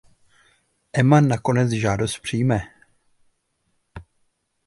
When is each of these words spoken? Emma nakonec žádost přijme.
Emma 0.93 1.21
nakonec 1.21 1.71
žádost 1.71 2.19
přijme. 2.19 2.59